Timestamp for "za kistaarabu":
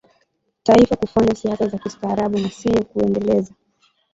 1.67-2.39